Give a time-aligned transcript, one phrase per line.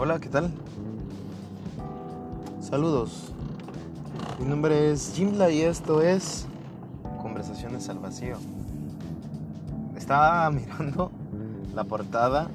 [0.00, 0.52] Hola, ¿qué tal?
[2.60, 3.32] Saludos.
[4.38, 6.46] Mi nombre es Jimla y esto es
[7.20, 8.36] Conversaciones al Vacío.
[9.96, 11.10] Estaba mirando
[11.74, 12.46] la portada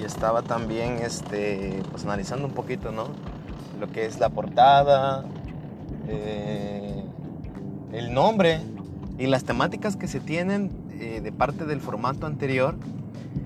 [0.00, 3.08] y estaba también este, pues, analizando un poquito, ¿no?
[3.78, 5.22] Lo que es la portada,
[6.08, 7.04] eh,
[7.92, 8.62] el nombre
[9.18, 12.74] y las temáticas que se tienen eh, de parte del formato anterior.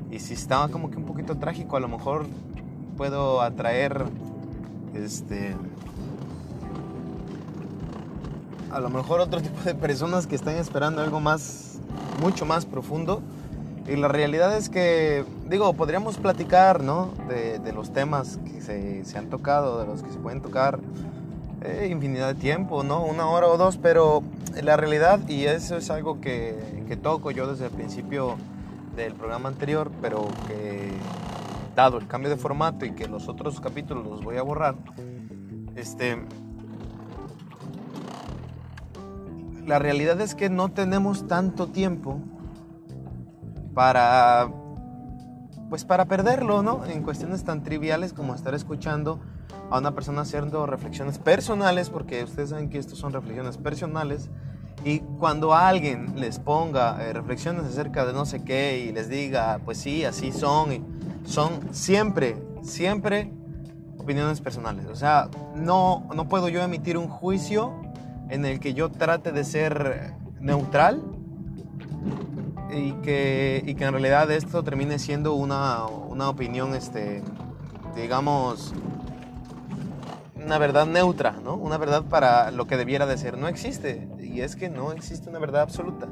[0.09, 2.29] Y si estaba como que un poquito trágico, a lo mejor
[2.99, 4.05] puedo atraer
[4.93, 5.57] este
[8.71, 11.79] a lo mejor otro tipo de personas que están esperando algo más
[12.21, 13.23] mucho más profundo.
[13.87, 19.05] Y la realidad es que digo podríamos platicar no de, de los temas que se,
[19.07, 20.81] se, han tocado de los que se pueden tocar
[21.63, 24.23] eh, infinidad de tiempo no una hora o dos pero
[24.63, 28.37] la realidad y eso es algo que, que toco yo desde el principio
[28.95, 30.93] del programa anterior pero que
[31.79, 34.75] dado el cambio de formato y que los otros capítulos los voy a borrar,
[35.77, 36.21] este,
[39.65, 42.21] la realidad es que no tenemos tanto tiempo
[43.75, 44.51] para,
[45.71, 46.85] pues para perderlo, ¿no?
[46.85, 49.21] En cuestiones tan triviales como estar escuchando
[49.71, 54.31] a una persona haciendo reflexiones personales, porque ustedes saben que estos son reflexiones personales,
[54.85, 59.61] y cuando alguien les ponga eh, reflexiones acerca de no sé qué y les diga,
[59.65, 63.33] pues sí, así son, y, son siempre, siempre
[63.99, 64.87] opiniones personales.
[64.87, 67.75] O sea, no, no puedo yo emitir un juicio
[68.31, 71.03] en el que yo trate de ser neutral
[72.71, 77.23] y que, y que en realidad esto termine siendo una, una opinión, este,
[77.97, 78.75] digamos,
[80.37, 81.55] una verdad neutra, ¿no?
[81.57, 83.37] Una verdad para lo que debiera de ser.
[83.37, 84.09] No existe.
[84.19, 86.09] Y es que no existe una verdad absoluta.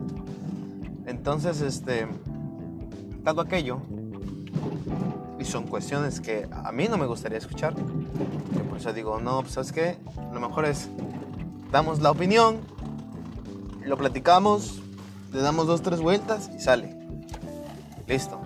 [1.06, 2.06] Entonces, este,
[3.24, 3.80] todo aquello
[5.38, 7.74] y son cuestiones que a mí no me gustaría escuchar.
[7.74, 9.98] Yo por eso digo, no, pues sabes qué,
[10.32, 10.88] lo mejor es,
[11.70, 12.60] damos la opinión,
[13.84, 14.82] lo platicamos,
[15.32, 16.96] le damos dos, tres vueltas y sale.
[18.06, 18.40] Listo.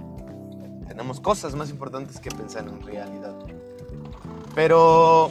[0.88, 3.34] Tenemos cosas más importantes que pensar en realidad.
[4.54, 5.30] Pero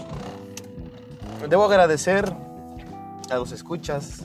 [1.48, 2.34] debo agradecer
[3.30, 4.24] a los escuchas.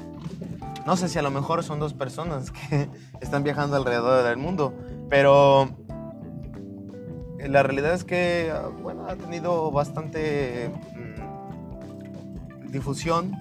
[0.86, 2.88] No sé si a lo mejor son dos personas que
[3.20, 4.72] están viajando alrededor del mundo,
[5.08, 5.70] pero
[7.48, 13.32] la realidad es que, bueno, ha tenido bastante mmm, difusión.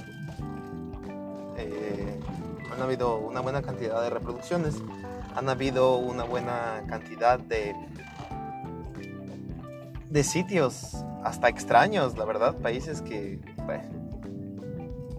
[1.58, 2.20] Eh,
[2.72, 4.76] han habido una buena cantidad de reproducciones.
[5.36, 7.76] Han habido una buena cantidad de,
[10.10, 12.58] de sitios, hasta extraños, la verdad.
[12.58, 13.84] Países que, bueno,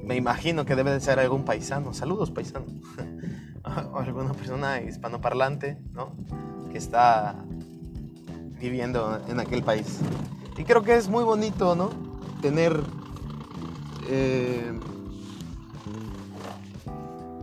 [0.03, 1.95] me imagino que debe de ser algún paisano.
[1.95, 2.67] Saludos, paisano.
[3.93, 6.15] o alguna persona hispanoparlante, ¿no?
[6.71, 7.45] Que está
[8.59, 10.01] viviendo en aquel país.
[10.57, 11.91] Y creo que es muy bonito, ¿no?
[12.41, 12.81] Tener
[14.09, 14.79] eh,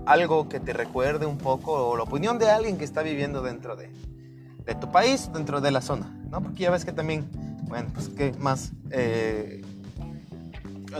[0.05, 3.75] algo que te recuerde un poco o la opinión de alguien que está viviendo dentro
[3.75, 3.89] de,
[4.65, 6.41] de tu país, dentro de la zona, ¿no?
[6.41, 7.29] Porque ya ves que también,
[7.67, 9.61] bueno, pues qué más eh,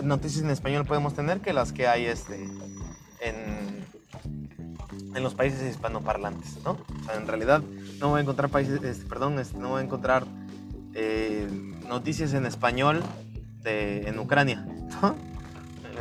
[0.03, 2.43] noticias en español podemos tener que las que hay este,
[3.21, 3.60] en,
[5.13, 6.71] en los países hispanoparlantes, ¿no?
[6.71, 7.61] O sea, en realidad
[7.99, 10.25] no voy a encontrar países, este, perdón, este, no voy a encontrar
[10.93, 11.47] eh,
[11.87, 13.01] noticias en español
[13.63, 14.65] de, en Ucrania,
[15.01, 15.15] ¿no?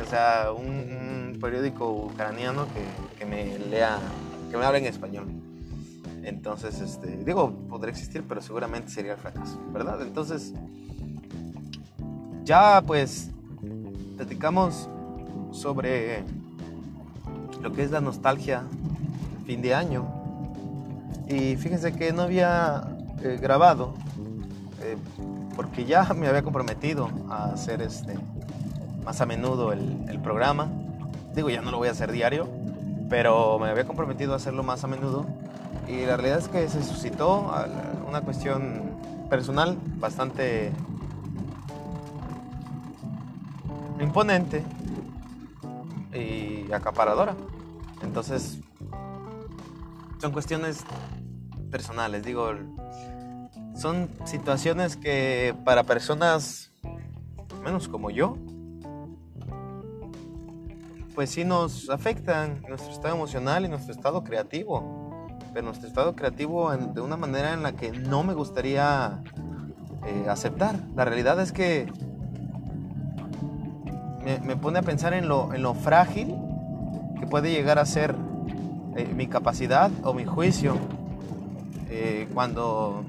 [0.01, 3.97] O sea, un, periódico ucraniano que, que, me lea,
[4.51, 5.25] que me hable en español.
[6.23, 10.01] Entonces, este, digo, podría existir, pero seguramente sería el fracaso, ¿verdad?
[10.03, 10.53] Entonces,
[12.43, 13.31] ya pues
[14.17, 14.87] platicamos
[15.51, 16.23] sobre
[17.61, 18.63] lo que es la nostalgia
[19.45, 20.05] fin de año.
[21.27, 22.83] Y fíjense que no había
[23.23, 23.93] eh, grabado
[24.81, 24.97] eh,
[25.55, 28.15] porque ya me había comprometido a hacer este
[29.05, 30.69] más a menudo el, el, programa.
[31.33, 32.47] Digo, ya no lo voy a hacer diario,
[33.09, 35.25] pero me había comprometido a hacerlo más a menudo.
[35.87, 37.51] Y la realidad es que se suscitó
[38.07, 38.91] una cuestión
[39.29, 40.71] personal bastante
[43.99, 44.63] imponente
[46.13, 47.35] y acaparadora.
[48.03, 48.59] Entonces,
[50.21, 50.83] son cuestiones
[51.71, 52.51] personales, digo,
[53.75, 56.71] son situaciones que para personas
[57.63, 58.37] menos como yo,
[61.15, 65.27] pues sí nos afectan nuestro estado emocional y nuestro estado creativo.
[65.53, 69.21] Pero nuestro estado creativo de una manera en la que no me gustaría
[70.05, 70.79] eh, aceptar.
[70.95, 71.91] La realidad es que
[74.23, 76.35] me, me, pone a pensar en lo, en lo frágil
[77.19, 78.15] que puede llegar a ser
[78.95, 80.77] eh, mi capacidad o mi juicio
[81.89, 83.03] eh, cuando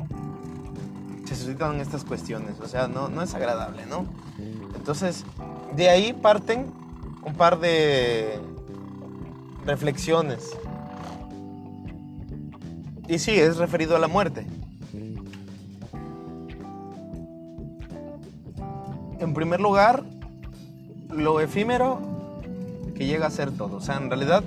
[1.25, 2.61] se suscitan estas cuestiones.
[2.61, 4.07] O sea, no, no es agradable, ¿no?
[4.75, 5.25] Entonces,
[5.77, 6.67] de ahí parten
[7.25, 8.39] un par de
[9.65, 10.51] reflexiones.
[13.09, 14.47] Y sí, es referido a la muerte.
[19.19, 20.03] En primer lugar,
[21.09, 22.01] lo efímero
[22.97, 23.77] que llega a ser todo.
[23.77, 24.43] O sea, en realidad,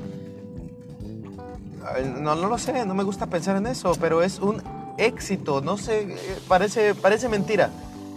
[2.19, 4.61] no, no lo sé, no me gusta pensar en eso, pero es un
[4.97, 5.61] éxito.
[5.61, 6.15] No sé,
[6.47, 7.69] parece, parece mentira,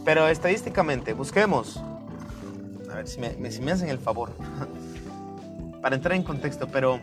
[0.05, 1.83] pero estadísticamente, busquemos.
[2.91, 4.33] A ver si me, si me hacen el favor.
[5.83, 6.99] Para entrar en contexto, pero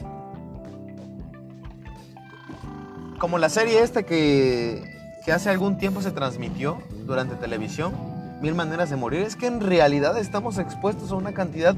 [3.20, 4.84] como la serie esta que,
[5.24, 7.94] que hace algún tiempo se transmitió durante televisión,
[8.42, 11.76] Mil Maneras de Morir, es que en realidad estamos expuestos a una cantidad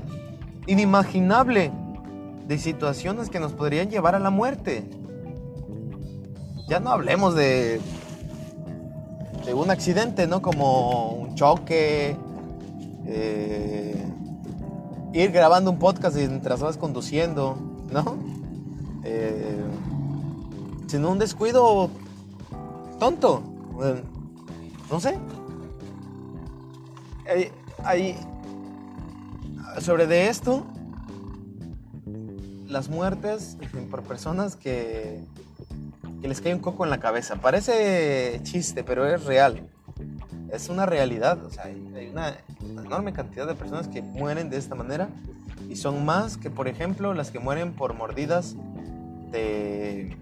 [0.66, 1.72] inimaginable
[2.48, 4.90] de situaciones que nos podrían llevar a la muerte.
[6.68, 7.82] Ya no hablemos de,
[9.46, 10.42] de un accidente, ¿no?
[10.42, 12.16] Como un choque,
[13.06, 14.06] eh,
[15.14, 17.58] ir grabando un podcast mientras vas conduciendo,
[17.92, 18.18] ¿no?
[19.04, 19.64] Eh,
[20.88, 21.90] sino un descuido
[23.00, 23.42] tonto.
[23.84, 24.04] Eh,
[24.92, 25.18] no sé.
[27.84, 28.18] Hay,
[29.80, 30.66] sobre de esto,
[32.78, 33.58] las muertes
[33.90, 35.20] por personas que,
[36.22, 37.38] que les cae un coco en la cabeza.
[37.38, 39.68] Parece chiste, pero es real.
[40.52, 41.44] Es una realidad.
[41.44, 45.10] O sea, hay una enorme cantidad de personas que mueren de esta manera
[45.68, 48.56] y son más que, por ejemplo, las que mueren por mordidas
[49.32, 50.16] de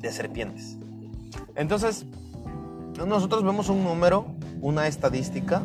[0.00, 0.76] de serpientes.
[1.54, 2.04] Entonces,
[3.06, 4.26] nosotros vemos un número,
[4.60, 5.62] una estadística.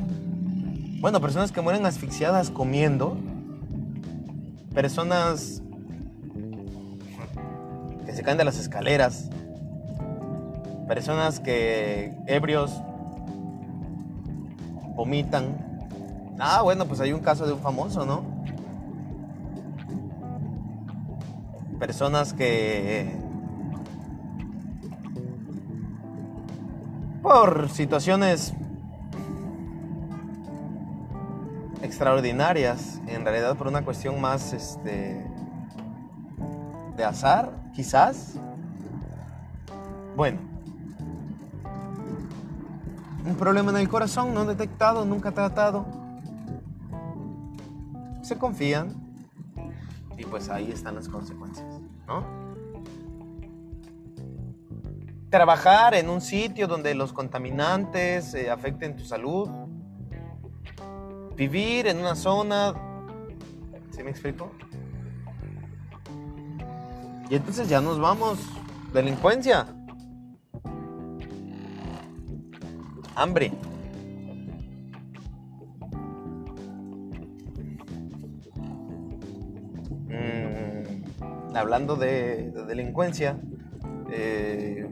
[1.00, 3.18] Bueno, personas que mueren asfixiadas comiendo.
[4.74, 5.62] Personas
[8.06, 9.30] que se caen de las escaleras.
[10.88, 12.82] Personas que ebrios
[14.96, 15.56] vomitan.
[16.40, 18.24] Ah, bueno, pues hay un caso de un famoso, ¿no?
[21.80, 23.20] Personas que
[27.22, 28.54] por situaciones
[31.82, 35.26] extraordinarias, en realidad por una cuestión más este,
[36.96, 38.36] de azar, quizás.
[40.16, 40.40] Bueno,
[43.26, 45.86] un problema en el corazón no detectado, nunca tratado.
[48.22, 48.96] Se confían
[50.18, 51.68] y pues ahí están las consecuencias,
[52.08, 52.42] ¿no?
[55.32, 59.48] trabajar en un sitio donde los contaminantes eh, afecten tu salud,
[61.42, 62.76] vivir en una zona,
[63.90, 64.52] ¿sí me explico?
[67.32, 68.38] Y entonces ya nos vamos,
[68.94, 69.66] delincuencia,
[73.16, 73.52] hambre.
[80.10, 83.42] Mm, hablando de, delincuencia,
[84.12, 84.88] eh,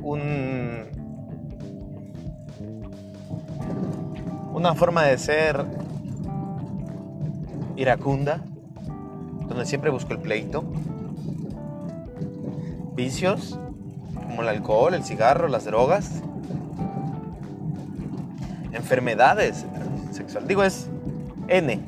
[0.00, 0.65] un,
[4.66, 5.64] una forma de ser
[7.76, 8.40] iracunda,
[9.48, 10.64] donde siempre busco el pleito.
[12.96, 13.60] Vicios,
[14.14, 16.20] como el alcohol, el cigarro, las drogas.
[18.72, 19.64] Enfermedades
[20.10, 20.48] sexuales.
[20.48, 20.88] Digo, es
[21.46, 21.80] N.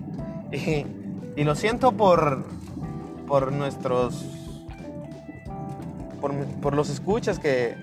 [0.53, 0.87] Y,
[1.35, 2.47] y lo siento por,
[3.27, 4.25] por nuestros...
[6.21, 7.77] Por, por los escuchas que,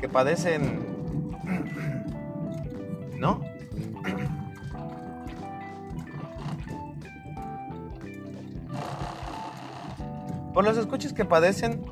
[0.00, 0.83] que padecen,
[10.54, 11.82] Por los escuches que padecen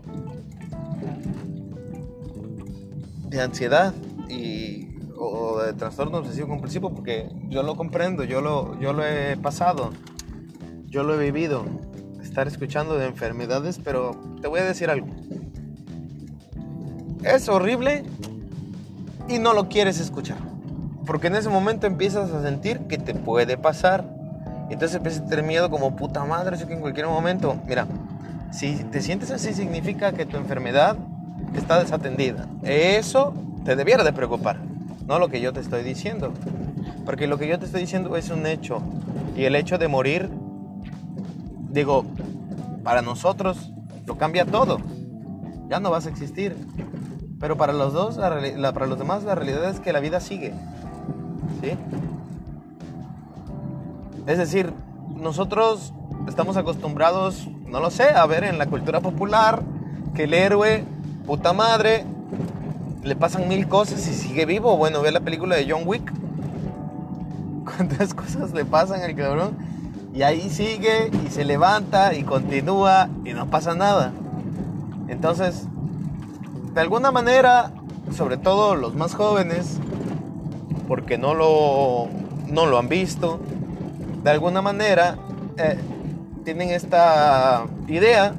[3.29, 3.93] de ansiedad
[4.29, 9.37] y o de trastorno obsesivo compulsivo porque yo lo comprendo, yo lo, yo lo he
[9.37, 9.93] pasado,
[10.87, 11.65] yo lo he vivido,
[12.23, 15.09] estar escuchando de enfermedades, pero te voy a decir algo
[17.25, 18.05] es horrible
[19.29, 20.39] y no lo quieres escuchar.
[21.07, 24.05] Porque en ese momento empiezas a sentir que te puede pasar.
[24.71, 27.87] Entonces empiezas a tener miedo como puta madre, sé que en cualquier momento, mira,
[28.53, 30.97] si te sientes así significa que tu enfermedad
[31.57, 32.49] está desatendida.
[32.63, 34.59] Eso te debiera de preocupar,
[35.07, 36.33] no lo que yo te estoy diciendo.
[37.05, 38.81] Porque lo que yo te estoy diciendo es un hecho.
[39.37, 40.31] Y el hecho de morir,
[41.71, 42.05] digo,
[42.85, 43.73] para nosotros
[44.07, 44.79] lo cambia todo.
[45.69, 46.57] Ya no vas a existir.
[47.41, 50.53] Pero para los dos, para los demás, la realidad es que la vida sigue.
[51.61, 51.73] ¿Sí?
[54.27, 54.73] Es decir,
[55.17, 55.93] nosotros
[56.29, 59.63] estamos acostumbrados, no lo sé, a ver en la cultura popular
[60.15, 60.85] que el héroe
[61.27, 62.05] puta madre,
[63.03, 64.77] le pasan mil cosas y sigue vivo.
[64.77, 66.13] Bueno, ve la película de John Wick.
[67.65, 69.57] Cuántas cosas le pasan al cabrón.
[70.15, 74.13] Y ahí sigue y se levanta y continúa y no pasa nada.
[75.09, 75.65] Entonces,
[76.75, 77.71] de alguna manera,
[78.15, 79.79] sobre todo los más jóvenes,
[80.87, 82.09] porque no lo,
[82.47, 83.41] no lo han visto,
[84.23, 85.17] de alguna manera
[85.57, 85.79] eh,
[86.45, 88.35] tienen esta idea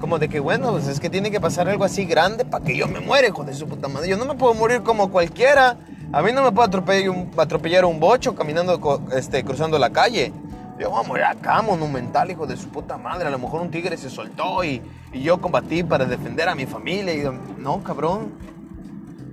[0.00, 2.76] como de que, bueno, pues es que tiene que pasar algo así grande para que
[2.76, 4.08] yo me muera, hijo de su puta madre.
[4.08, 5.76] Yo no me puedo morir como cualquiera.
[6.12, 10.32] A mí no me puede atropellar un, atropellar un bocho caminando, este, cruzando la calle.
[10.78, 13.28] Yo voy a morir acá, monumental, hijo de su puta madre.
[13.28, 14.80] A lo mejor un tigre se soltó y,
[15.12, 17.12] y yo combatí para defender a mi familia.
[17.12, 18.32] Y, no, cabrón.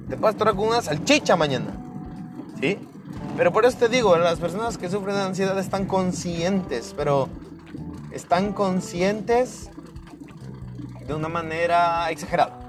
[0.09, 1.73] Te puedes estar con una salchicha mañana.
[2.59, 2.77] ¿Sí?
[3.37, 7.29] Pero por eso te digo, las personas que sufren de ansiedad están conscientes, pero
[8.17, 9.69] están conscientes
[11.07, 12.59] de una manera exagerada.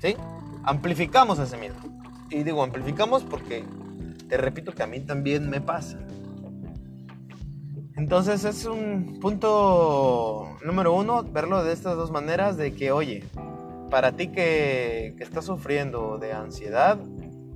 [0.00, 0.16] ¿Sí?
[0.64, 1.76] Amplificamos ese miedo.
[2.30, 3.64] Y digo amplificamos porque
[4.28, 5.98] te repito que a mí también me pasa.
[7.96, 13.22] Entonces es un punto número uno, verlo de estas dos maneras, de que, oye,
[13.90, 16.98] para ti que, que estás sufriendo de ansiedad,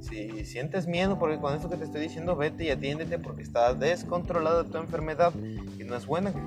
[0.00, 3.74] si sientes miedo porque con esto que te estoy diciendo, vete y atiéndete porque está
[3.74, 6.40] descontrolada tu enfermedad y no es buena que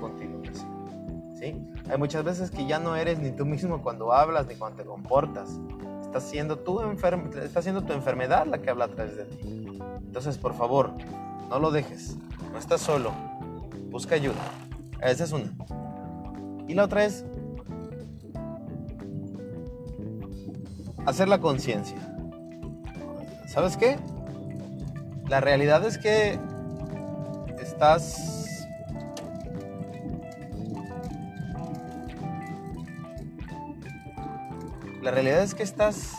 [1.44, 4.88] Hay muchas veces que ya no eres ni tú mismo cuando hablas ni cuando te
[4.88, 5.58] comportas.
[6.02, 6.80] Está siendo, tu
[7.42, 9.78] está siendo tu enfermedad la que habla a través de ti.
[10.04, 10.92] Entonces, por favor,
[11.48, 12.16] no lo dejes.
[12.52, 13.12] No estás solo.
[13.90, 14.40] Busca ayuda.
[15.00, 15.50] Esa es una.
[16.68, 17.24] Y la otra es
[21.06, 21.98] hacer la conciencia.
[23.48, 23.98] ¿Sabes qué?
[25.28, 26.38] La realidad es que
[27.60, 28.41] estás
[35.02, 36.14] La realidad es que estás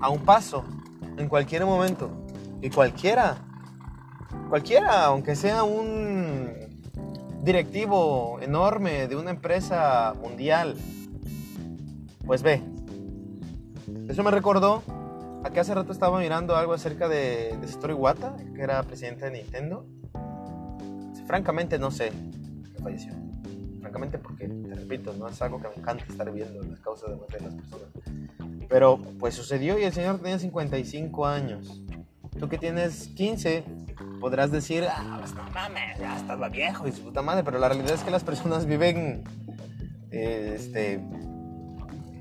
[0.00, 0.64] a un paso
[1.16, 2.08] en cualquier momento.
[2.62, 3.38] Y cualquiera,
[4.48, 6.52] cualquiera, aunque sea un
[7.42, 10.76] directivo enorme de una empresa mundial,
[12.24, 12.62] pues ve.
[14.08, 14.84] Eso me recordó
[15.42, 19.24] a que hace rato estaba mirando algo acerca de, de Satoru Iwata, que era presidente
[19.24, 19.84] de Nintendo
[21.28, 22.10] francamente no sé
[22.74, 23.12] qué falleció.
[23.80, 27.16] Francamente porque, te repito, no es algo que me encanta estar viendo las causas de
[27.16, 27.88] muerte de las personas.
[28.68, 31.82] Pero pues sucedió y el señor tenía 55 años.
[32.40, 33.62] Tú que tienes 15
[34.20, 37.68] podrás decir, ah, pues no mames, ya estaba viejo y su puta madre, pero la
[37.68, 39.24] realidad es que las personas viven,
[40.10, 41.00] eh, este,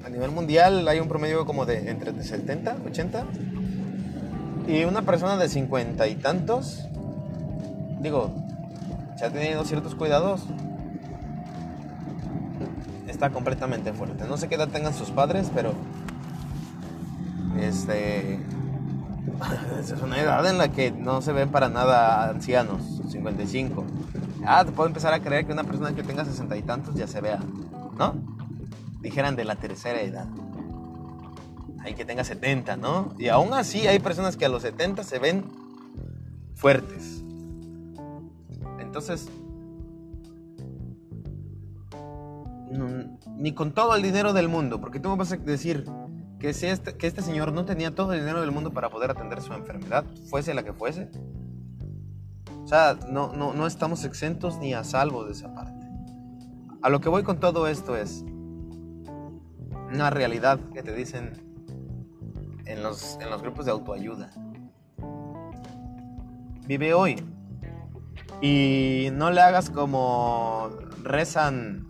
[0.03, 3.25] a nivel mundial hay un promedio como de entre 70, 80,
[4.67, 6.83] y una persona de 50 y tantos,
[8.01, 8.35] digo,
[9.17, 10.43] se ha tenido ciertos cuidados,
[13.07, 14.25] está completamente fuerte.
[14.27, 15.73] No sé qué edad tengan sus padres, pero
[17.59, 18.35] este
[19.79, 23.83] es una edad en la que no se ven para nada ancianos, 55.
[24.45, 27.07] Ah, te puedo empezar a creer que una persona que tenga sesenta y tantos ya
[27.07, 27.39] se vea,
[27.97, 28.15] ¿no?
[29.01, 30.27] Dijeran de la tercera edad.
[31.83, 33.15] Hay que tenga 70, ¿no?
[33.17, 35.45] Y aún así hay personas que a los 70 se ven
[36.53, 37.23] fuertes.
[38.97, 39.29] Entonces,
[43.37, 45.85] ni con todo el dinero del mundo, porque tú me vas a decir
[46.39, 49.11] que, si este, que este señor no tenía todo el dinero del mundo para poder
[49.11, 51.11] atender su enfermedad, fuese la que fuese.
[52.63, 55.87] O sea, no, no, no estamos exentos ni a salvo de esa parte.
[56.81, 58.25] A lo que voy con todo esto es
[59.93, 61.33] una realidad que te dicen
[62.65, 64.31] en los, en los grupos de autoayuda.
[66.65, 67.23] Vive hoy,
[68.41, 70.69] y no le hagas como
[71.03, 71.87] rezan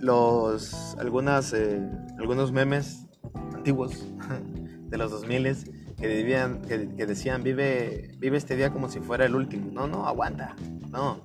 [0.00, 1.80] los algunas eh,
[2.18, 3.06] algunos memes
[3.54, 4.06] antiguos
[4.88, 5.56] de los 2000
[5.96, 10.06] que, vivían, que, decían vive vive este día como si fuera el último no no
[10.06, 10.54] aguanta
[10.90, 11.22] no.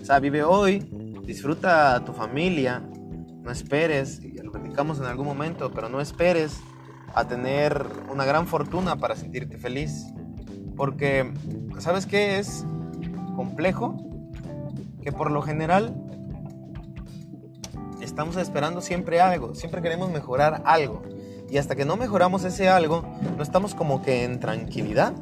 [0.00, 0.78] O sea vive hoy
[1.24, 2.82] disfruta a tu familia
[3.42, 6.60] no esperes y lo platicamos en algún momento pero no esperes
[7.14, 10.06] a tener una gran fortuna para sentirte feliz
[10.78, 11.30] porque,
[11.80, 12.64] ¿sabes qué es
[13.36, 13.96] complejo?
[15.02, 15.94] Que por lo general
[18.00, 21.02] estamos esperando siempre algo, siempre queremos mejorar algo.
[21.50, 23.02] Y hasta que no mejoramos ese algo,
[23.36, 25.14] no estamos como que en tranquilidad,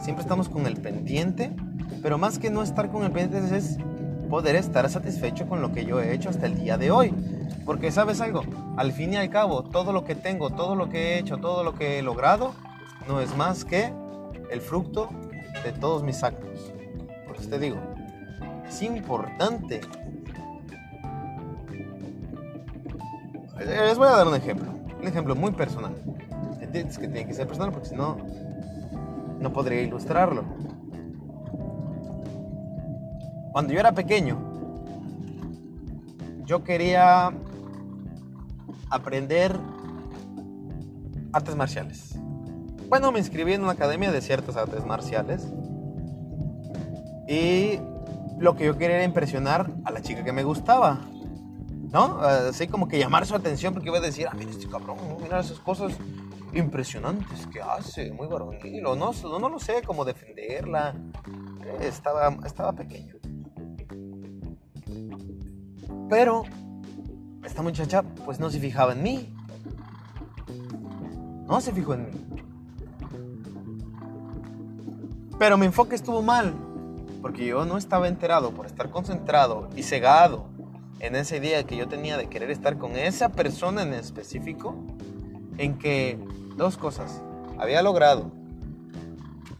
[0.00, 1.54] siempre estamos con el pendiente,
[2.02, 3.78] pero más que no estar con el pendiente es
[4.28, 7.14] poder estar satisfecho con lo que yo he hecho hasta el día de hoy.
[7.64, 8.42] Porque sabes algo,
[8.76, 11.62] al fin y al cabo, todo lo que tengo, todo lo que he hecho, todo
[11.62, 12.54] lo que he logrado,
[13.06, 13.92] no es más que
[14.50, 15.08] el fruto
[15.64, 16.72] de todos mis actos.
[17.26, 17.78] Por eso te digo,
[18.66, 19.80] es importante.
[23.58, 25.94] Les voy a dar un ejemplo, un ejemplo muy personal.
[26.60, 27.72] ¿Entiendes que tiene que ser personal?
[27.72, 28.16] Porque si no,
[29.40, 30.44] no podría ilustrarlo.
[33.52, 34.36] Cuando yo era pequeño,
[36.44, 37.32] yo quería
[38.90, 39.58] aprender
[41.32, 42.18] artes marciales.
[42.88, 45.46] Bueno, me inscribí en una academia de ciertas artes marciales.
[47.28, 47.80] Y
[48.38, 51.00] lo que yo quería era impresionar a la chica que me gustaba.
[51.92, 52.20] ¿No?
[52.20, 55.40] Así como que llamar su atención porque iba a decir, ah, mira este cabrón, mira
[55.40, 55.92] esas cosas
[56.52, 58.84] impresionantes que hace, muy varonil.
[58.86, 60.94] O no, no, no lo sé, cómo defenderla.
[61.80, 63.14] Estaba, estaba pequeño.
[66.08, 66.44] Pero
[67.44, 69.34] esta muchacha pues no se fijaba en mí.
[71.48, 72.25] No se fijó en mí.
[75.38, 76.54] Pero mi enfoque estuvo mal,
[77.20, 80.46] porque yo no estaba enterado por estar concentrado y cegado
[80.98, 84.74] en ese día que yo tenía de querer estar con esa persona en específico,
[85.58, 86.18] en que
[86.56, 87.22] dos cosas,
[87.58, 88.30] había logrado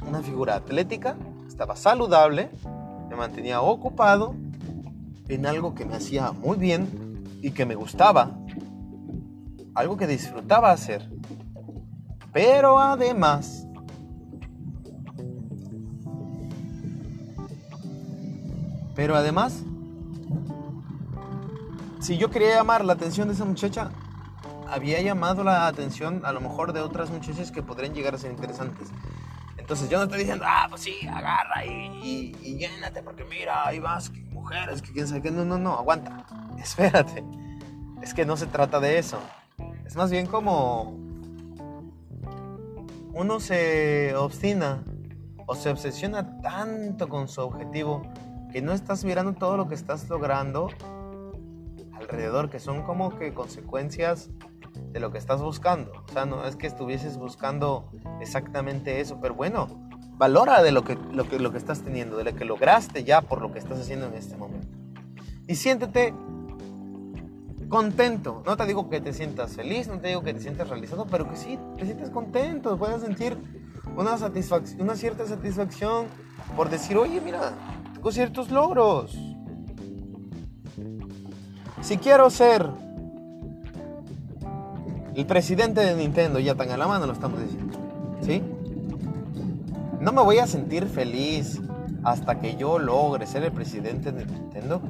[0.09, 1.17] una figura atlética,
[1.47, 2.49] estaba saludable,
[3.11, 4.35] me mantenía ocupado
[5.29, 8.39] en algo que me hacía muy bien y que me gustaba,
[9.75, 11.11] algo que disfrutaba hacer.
[12.33, 13.66] Pero además,
[18.97, 19.63] pero además,
[22.01, 23.91] si yo quería llamar la atención de esa muchacha,
[24.69, 28.33] había llamado la atención a lo mejor de otras muchachas que podrían llegar a ser
[28.33, 28.89] interesantes.
[29.59, 33.81] Entonces yo no estoy diciendo, ah, pues sí, agarra y, y, llénate, porque mira, hay
[33.81, 35.31] más que mujeres, que quién sabe qué.
[35.31, 36.25] No, no, no, aguanta.
[36.59, 37.23] Espérate.
[38.01, 39.19] Es que no se trata de eso.
[39.85, 40.97] Es más bien como
[43.13, 44.85] uno se obstina
[45.47, 48.03] o se obsesiona tanto con su objetivo
[48.53, 50.69] que no estás mirando todo lo que estás logrando
[51.95, 54.31] alrededor, que son como que consecuencias
[54.93, 55.93] de lo que estás buscando.
[56.09, 59.69] O sea, no es que estuvieses buscando exactamente eso, pero bueno,
[60.17, 63.23] valora de lo que, lo que, lo que estás teniendo, de lo que lograste ya
[63.23, 64.69] por lo que estás haciendo en este momento.
[65.47, 66.15] Y siéntete
[67.69, 68.43] contento.
[68.47, 71.29] No te digo que te sientas feliz, no te digo que te sientas realizado, pero
[71.29, 73.37] que sí te sientes contento, puedes sentir
[73.97, 76.07] una, satisfacción, una cierta satisfacción
[76.55, 77.53] por decir, oye, mira,
[77.97, 79.17] tengo ciertos logros.
[81.81, 82.69] Si quiero ser
[85.15, 87.79] el presidente de Nintendo, ya tan a la mano lo estamos diciendo,
[88.21, 88.43] ¿sí?
[90.01, 91.61] No me voy a sentir feliz
[92.05, 94.83] hasta que yo logre ser el presidente de Nintendo.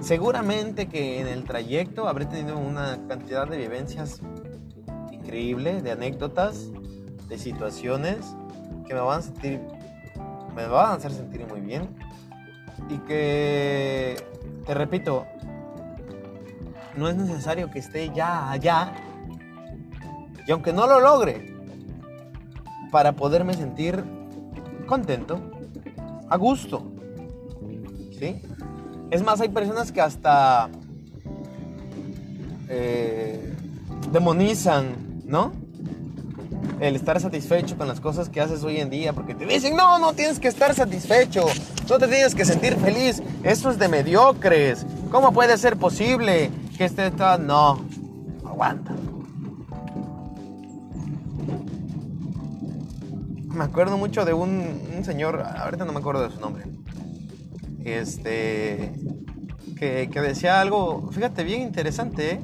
[0.00, 4.20] Seguramente que en el trayecto habré tenido una cantidad de vivencias
[5.10, 6.68] increíble, de anécdotas,
[7.28, 8.36] de situaciones
[8.86, 9.60] que me van a sentir,
[10.54, 11.88] me van a hacer sentir muy bien
[12.88, 14.16] y que,
[14.66, 15.26] te repito,
[16.96, 18.92] no es necesario que esté ya allá
[20.46, 21.54] y aunque no lo logre,
[22.90, 24.02] para poderme sentir
[24.86, 25.40] contento,
[26.28, 26.90] a gusto.
[28.18, 28.42] ¿Sí?
[29.10, 30.68] Es más, hay personas que hasta
[32.68, 33.54] eh,
[34.12, 35.52] demonizan, ¿no?
[36.80, 39.98] El estar satisfecho con las cosas que haces hoy en día, porque te dicen, no,
[39.98, 41.44] no tienes que estar satisfecho,
[41.88, 46.86] no te tienes que sentir feliz, eso es de mediocres, ¿cómo puede ser posible que
[46.86, 47.38] esté todo?
[47.38, 47.84] No,
[48.44, 48.94] aguanta.
[53.60, 56.64] me acuerdo mucho de un, señor, ahorita no me acuerdo de su nombre,
[57.84, 58.94] este,
[59.76, 62.40] que, decía algo, fíjate, bien interesante, ¿eh?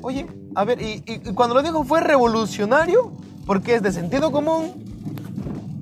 [0.00, 1.02] Oye, a ver, y,
[1.34, 3.12] cuando lo dijo fue revolucionario,
[3.46, 4.72] porque es de sentido común,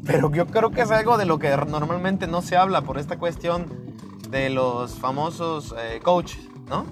[0.05, 3.19] pero yo creo que es algo de lo que normalmente no se habla por esta
[3.19, 3.67] cuestión
[4.31, 6.85] de los famosos eh, coaches, ¿no?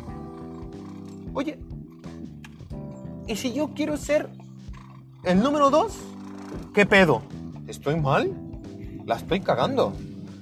[1.34, 1.58] Oye,
[3.26, 4.28] ¿y si yo quiero ser
[5.24, 5.96] el número dos?
[6.74, 7.22] ¿Qué pedo?
[7.68, 8.32] ¿estoy mal?
[9.06, 9.92] La estoy cagando.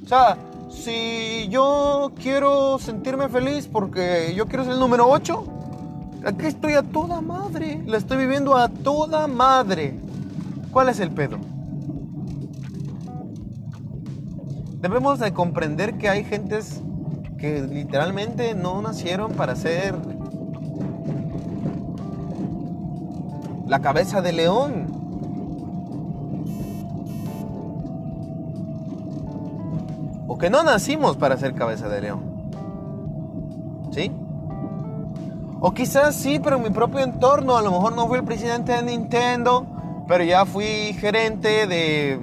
[0.05, 0.39] O sea,
[0.71, 5.45] si yo quiero sentirme feliz porque yo quiero ser el número 8,
[6.25, 7.83] aquí estoy a toda madre.
[7.87, 9.99] La estoy viviendo a toda madre.
[10.77, 11.39] ¿Cuál es el pedo?
[14.83, 16.83] Debemos de comprender que hay gentes
[17.39, 19.95] que literalmente no nacieron para ser
[23.67, 24.97] la cabeza de león.
[30.39, 32.21] que no nacimos para ser cabeza de león.
[33.93, 34.13] ¿Sí?
[35.59, 38.73] O quizás sí, pero en mi propio entorno, a lo mejor no fui el presidente
[38.73, 39.76] de Nintendo,
[40.09, 42.19] pero ya fui gerente de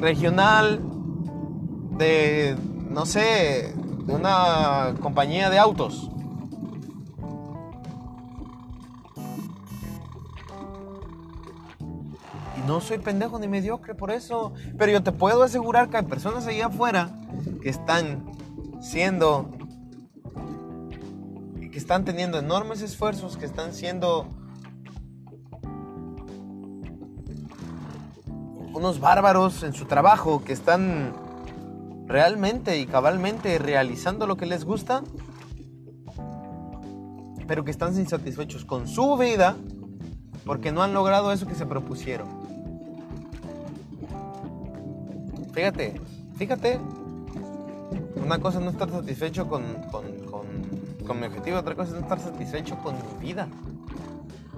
[0.00, 0.80] regional,
[1.96, 2.56] de
[2.90, 3.74] no sé,
[4.06, 6.10] una compañía de autos.
[12.56, 14.52] Y no soy pendejo ni mediocre por eso.
[14.76, 17.10] Pero yo te puedo asegurar que hay personas allá afuera
[17.62, 18.30] que están
[18.80, 19.50] siendo
[21.70, 24.26] que están teniendo enormes esfuerzos, que están siendo
[28.82, 31.12] unos bárbaros en su trabajo, que están
[32.08, 35.04] realmente y cabalmente realizando lo que les gusta,
[37.46, 39.54] pero que están insatisfechos con su vida
[40.44, 42.26] porque no han logrado eso que se propusieron.
[45.52, 46.00] Fíjate,
[46.36, 46.80] fíjate,
[48.16, 50.02] una cosa es no estar satisfecho con, con,
[51.06, 53.46] con mi objetivo, otra cosa es no estar satisfecho con mi vida.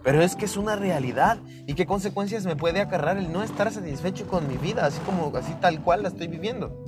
[0.04, 1.38] Pero es que es una realidad.
[1.66, 5.34] ¿Y qué consecuencias me puede acarrar el no estar satisfecho con mi vida, así como
[5.36, 6.78] así tal cual la estoy viviendo?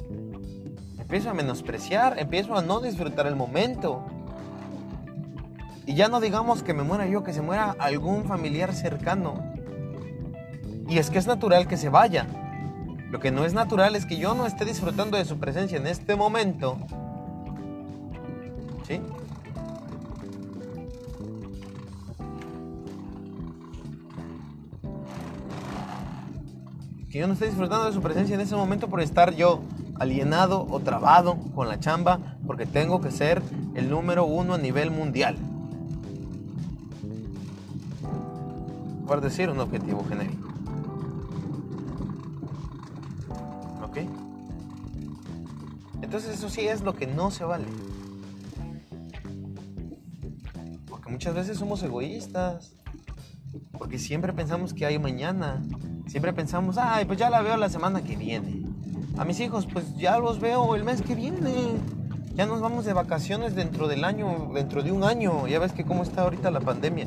[0.99, 4.05] Empiezo a menospreciar, empiezo a no disfrutar el momento.
[5.87, 9.43] Y ya no digamos que me muera yo, que se muera algún familiar cercano.
[10.89, 12.27] Y es que es natural que se vaya.
[13.11, 15.87] Lo que no es natural es que yo no esté disfrutando de su presencia en
[15.87, 16.77] este momento.
[18.87, 19.01] ¿Sí?
[27.17, 29.63] Que yo no estoy disfrutando de su presencia en ese momento por estar yo
[29.95, 33.41] alienado o trabado con la chamba porque tengo que ser
[33.75, 35.39] el número uno a nivel mundial.
[39.07, 40.47] Por decir un objetivo genérico.
[43.83, 43.99] ¿Ok?
[46.03, 47.65] Entonces eso sí es lo que no se vale.
[50.87, 52.75] Porque muchas veces somos egoístas.
[53.79, 55.63] Porque siempre pensamos que hay mañana.
[56.17, 58.63] Siempre pensamos, ay, pues ya la veo la semana que viene.
[59.19, 61.75] A mis hijos, pues ya los veo el mes que viene.
[62.35, 65.47] Ya nos vamos de vacaciones dentro del año, dentro de un año.
[65.47, 67.05] Ya ves que cómo está ahorita la pandemia.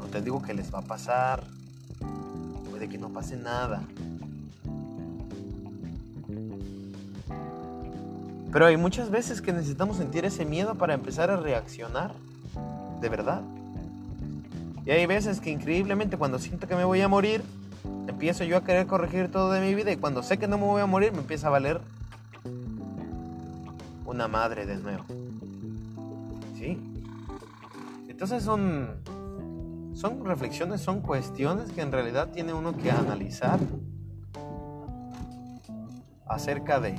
[0.00, 1.44] No te digo que les va a pasar.
[2.70, 3.84] Puede que no pase nada.
[8.50, 12.10] Pero hay muchas veces que necesitamos sentir ese miedo para empezar a reaccionar
[13.02, 13.42] de verdad.
[14.86, 17.42] Y hay veces que increíblemente cuando siento que me voy a morir,
[18.08, 20.64] empiezo yo a querer corregir todo de mi vida y cuando sé que no me
[20.64, 21.80] voy a morir me empieza a valer
[24.06, 25.04] una madre de nuevo.
[26.56, 26.78] ¿Sí?
[28.08, 29.02] Entonces son
[29.94, 33.60] son reflexiones, son cuestiones que en realidad tiene uno que analizar
[36.26, 36.94] acerca de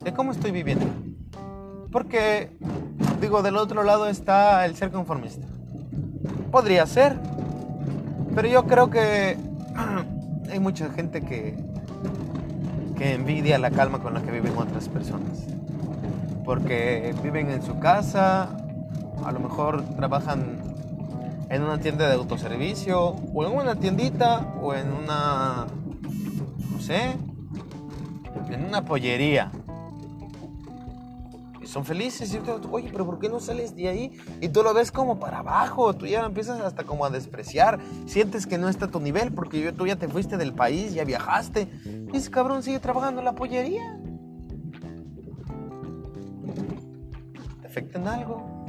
[0.00, 0.86] de cómo estoy viviendo.
[1.90, 2.50] Porque
[3.24, 5.46] digo, del otro lado está el ser conformista.
[6.50, 7.18] Podría ser,
[8.34, 9.38] pero yo creo que
[10.50, 11.56] hay mucha gente que,
[12.98, 15.46] que envidia la calma con la que viven otras personas.
[16.44, 18.50] Porque viven en su casa,
[19.24, 20.58] a lo mejor trabajan
[21.48, 25.66] en una tienda de autoservicio, o en una tiendita, o en una,
[26.72, 27.16] no sé,
[28.50, 29.50] en una pollería
[31.66, 32.32] son felices.
[32.34, 34.18] Y tú, oye, pero ¿por qué no sales de ahí?
[34.40, 38.46] Y tú lo ves como para abajo, tú ya empiezas hasta como a despreciar, sientes
[38.46, 41.68] que no está a tu nivel porque tú ya te fuiste del país, ya viajaste.
[42.12, 44.00] Y ese cabrón sigue trabajando en la pollería.
[47.60, 48.64] ¿Te afecta en algo?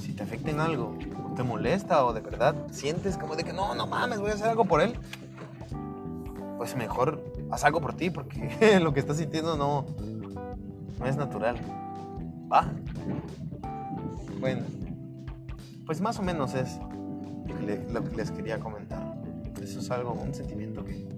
[0.00, 0.96] Si te afecta en algo,
[1.36, 4.48] te molesta o de verdad sientes como de que no, no mames, voy a hacer
[4.48, 4.98] algo por él,
[6.58, 9.86] pues mejor haz algo por ti porque lo que estás sintiendo no,
[10.98, 11.56] no es natural.
[12.52, 12.66] ¿Va?
[14.40, 14.62] Bueno,
[15.86, 16.78] pues más o menos es
[17.90, 19.16] lo que les quería comentar.
[19.62, 21.08] Eso es algo, un sentimiento que,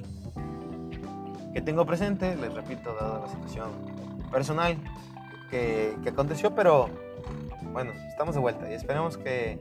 [1.53, 3.70] que tengo presente, les repito, dada la situación
[4.31, 4.76] personal
[5.50, 6.88] que, que aconteció, pero
[7.72, 9.59] bueno, estamos de vuelta y esperemos que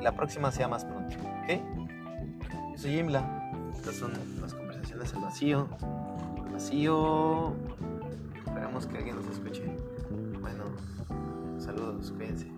[0.00, 1.16] la próxima sea más pronto.
[1.42, 1.60] ¿Ok?
[2.72, 4.54] Yo soy Imla, estas son las
[5.02, 5.68] el vacío.
[6.46, 7.52] El vacío.
[8.46, 9.64] Esperamos que alguien nos escuche.
[10.40, 10.64] Bueno,
[11.58, 12.53] saludos, cuídense.